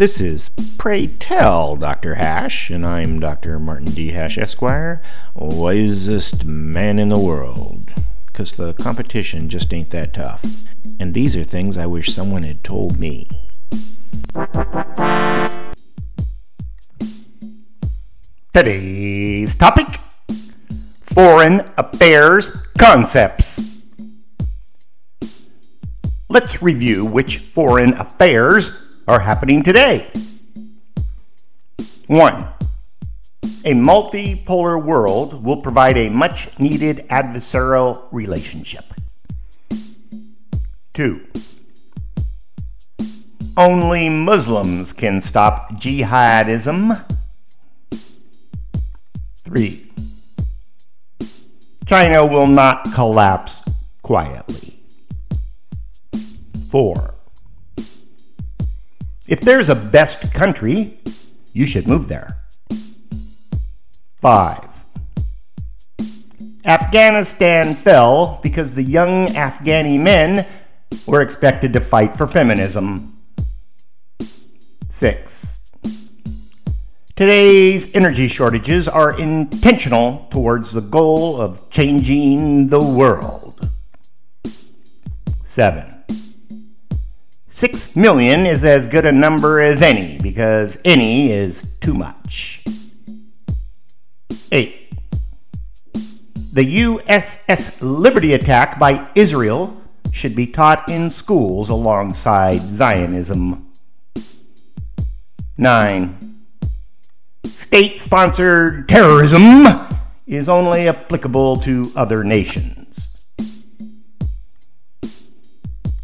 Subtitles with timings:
[0.00, 2.14] This is Pray Tell Dr.
[2.14, 3.58] Hash, and I'm Dr.
[3.58, 4.12] Martin D.
[4.12, 5.02] Hash, Esquire,
[5.34, 7.92] wisest man in the world.
[8.24, 10.42] Because the competition just ain't that tough.
[10.98, 13.28] And these are things I wish someone had told me.
[18.54, 20.00] Today's topic
[21.12, 22.48] Foreign Affairs
[22.78, 23.84] Concepts.
[26.30, 30.06] Let's review which foreign affairs are happening today.
[32.06, 32.48] 1.
[33.64, 38.84] A multipolar world will provide a much needed adversarial relationship.
[40.94, 41.26] 2.
[43.56, 47.04] Only Muslims can stop jihadism.
[49.44, 49.92] 3.
[51.86, 53.62] China will not collapse
[54.02, 54.80] quietly.
[56.70, 57.14] 4.
[59.30, 60.98] If there's a best country,
[61.52, 62.38] you should move there.
[64.20, 64.66] 5.
[66.64, 70.48] Afghanistan fell because the young Afghani men
[71.06, 73.16] were expected to fight for feminism.
[74.88, 75.46] 6.
[77.14, 83.70] Today's energy shortages are intentional towards the goal of changing the world.
[85.44, 85.99] 7.
[87.52, 92.62] 6 million is as good a number as any because any is too much.
[94.52, 94.92] 8.
[96.52, 99.76] The USS Liberty attack by Israel
[100.12, 103.66] should be taught in schools alongside Zionism.
[105.58, 106.16] 9
[107.44, 109.66] state sponsored terrorism
[110.26, 112.79] is only applicable to other nations.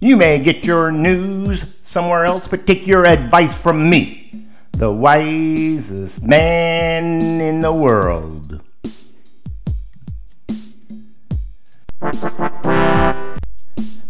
[0.07, 6.23] You may get your news somewhere else, but take your advice from me, the wisest
[6.23, 8.61] man in the world.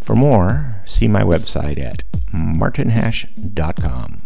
[0.02, 4.25] For more, see my website at martinhash.com.